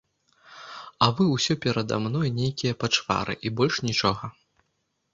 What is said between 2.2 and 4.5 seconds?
нейкія пачвары, і больш нічога.